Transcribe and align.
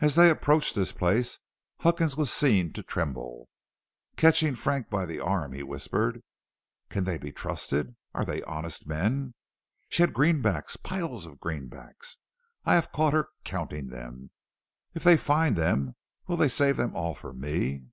As 0.00 0.14
they 0.14 0.30
approached 0.30 0.74
this 0.74 0.92
place, 0.92 1.38
Huckins 1.80 2.16
was 2.16 2.32
seen 2.32 2.72
to 2.72 2.82
tremble. 2.82 3.50
Catching 4.16 4.54
Frank 4.54 4.88
by 4.88 5.04
the 5.04 5.20
arm, 5.20 5.52
he 5.52 5.62
whispered: 5.62 6.22
"Can 6.88 7.04
they 7.04 7.18
be 7.18 7.32
trusted? 7.32 7.94
Are 8.14 8.24
they 8.24 8.42
honest 8.44 8.86
men? 8.86 9.34
She 9.90 10.02
had 10.04 10.14
greenbacks, 10.14 10.78
piles 10.78 11.26
of 11.26 11.38
greenbacks; 11.38 12.16
I 12.64 12.76
have 12.76 12.92
caught 12.92 13.12
her 13.12 13.28
counting 13.44 13.88
them. 13.88 14.30
If 14.94 15.04
they 15.04 15.18
find 15.18 15.54
them, 15.54 15.96
will 16.26 16.38
they 16.38 16.48
save 16.48 16.78
them 16.78 16.96
all 16.96 17.14
for 17.14 17.34
me?" 17.34 17.88